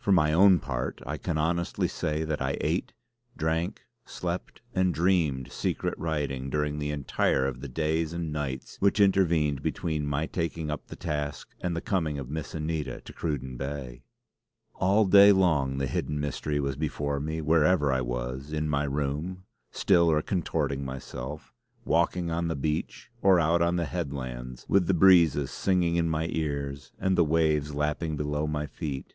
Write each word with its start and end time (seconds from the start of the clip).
For 0.00 0.10
my 0.10 0.32
own 0.32 0.58
part 0.58 1.00
I 1.06 1.16
can 1.16 1.38
honestly 1.38 1.86
say 1.86 2.24
that 2.24 2.42
I 2.42 2.56
ate, 2.60 2.92
drank, 3.36 3.82
slept 4.04 4.62
and 4.74 4.92
dreamed 4.92 5.52
secret 5.52 5.96
writing 5.96 6.50
during 6.50 6.80
the 6.80 6.90
entire 6.90 7.46
of 7.46 7.60
the 7.60 7.68
days 7.68 8.12
and 8.12 8.32
nights 8.32 8.78
which 8.80 8.98
intervened 8.98 9.62
between 9.62 10.08
my 10.08 10.26
taking 10.26 10.72
up 10.72 10.88
the 10.88 10.96
task 10.96 11.50
and 11.60 11.76
the 11.76 11.80
coming 11.80 12.18
of 12.18 12.28
Miss 12.28 12.52
Anita 12.52 13.00
to 13.02 13.12
Cruden 13.12 13.56
Bay. 13.56 14.02
All 14.74 15.04
day 15.04 15.30
long 15.30 15.78
the 15.78 15.86
hidden 15.86 16.18
mystery 16.18 16.58
was 16.58 16.74
before 16.74 17.20
me; 17.20 17.40
wherever 17.40 17.92
I 17.92 18.00
was, 18.00 18.52
in 18.52 18.68
my 18.68 18.82
room, 18.82 19.44
still 19.70 20.10
or 20.10 20.20
contorting 20.20 20.84
myself; 20.84 21.54
walking 21.84 22.28
on 22.28 22.48
the 22.48 22.56
beach; 22.56 23.08
or 23.22 23.38
out 23.38 23.62
on 23.62 23.76
the 23.76 23.84
headlands, 23.86 24.66
with 24.68 24.88
the 24.88 24.94
breezes 24.94 25.52
singing 25.52 25.94
in 25.94 26.08
my 26.10 26.26
ears, 26.32 26.90
and 26.98 27.16
the 27.16 27.22
waves 27.22 27.72
lapping 27.72 28.16
below 28.16 28.48
my 28.48 28.66
feet. 28.66 29.14